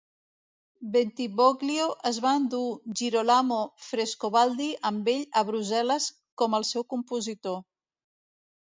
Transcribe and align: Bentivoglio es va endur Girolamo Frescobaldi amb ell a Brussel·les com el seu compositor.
Bentivoglio 0.95 1.85
es 2.11 2.17
va 2.23 2.31
endur 2.39 2.63
Girolamo 3.03 3.61
Frescobaldi 3.91 4.71
amb 4.93 5.13
ell 5.15 5.23
a 5.31 5.45
Brussel·les 5.53 6.11
com 6.43 6.61
el 6.63 6.69
seu 6.75 6.89
compositor. 6.97 7.65